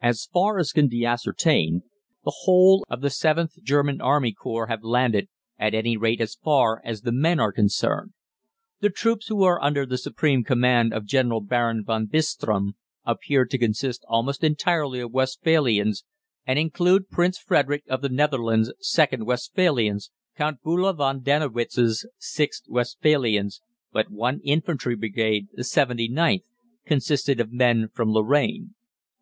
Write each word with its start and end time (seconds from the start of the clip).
"As 0.00 0.24
far 0.32 0.58
as 0.58 0.72
can 0.72 0.88
be 0.88 1.04
ascertained, 1.04 1.82
the 2.24 2.32
whole 2.44 2.82
of 2.88 3.02
the 3.02 3.10
VIIth 3.10 3.62
German 3.62 4.00
Army 4.00 4.32
Corps 4.32 4.68
have 4.68 4.82
landed, 4.82 5.28
at 5.58 5.74
any 5.74 5.98
rate 5.98 6.22
as 6.22 6.34
far 6.34 6.80
as 6.82 7.02
the 7.02 7.12
men 7.12 7.38
are 7.38 7.52
concerned. 7.52 8.12
The 8.80 8.88
troops, 8.88 9.28
who 9.28 9.42
are 9.42 9.60
under 9.62 9.84
the 9.84 9.98
supreme 9.98 10.44
command 10.44 10.94
of 10.94 11.04
General 11.04 11.42
Baron 11.42 11.84
von 11.84 12.06
Bistram, 12.06 12.72
appear 13.04 13.44
to 13.44 13.58
consist 13.58 14.02
almost 14.08 14.42
entirely 14.42 14.98
of 15.00 15.12
Westphalians, 15.12 16.06
and 16.46 16.58
include 16.58 17.10
Prince 17.10 17.36
Frederick 17.36 17.84
of 17.86 18.00
the 18.00 18.08
Netherlands' 18.08 18.72
2nd 18.82 19.26
Westphalians; 19.26 20.10
Count 20.38 20.62
Bulow 20.62 20.94
von 20.94 21.20
Dennewitz's 21.20 22.08
6th 22.18 22.66
Westphalians; 22.66 23.60
but 23.92 24.10
one 24.10 24.40
infantry 24.42 24.96
brigade, 24.96 25.48
the 25.52 25.64
79th, 25.64 26.44
consisted 26.86 27.40
of 27.40 27.52
men 27.52 27.90
from 27.92 28.10
Lorraine. 28.10 28.74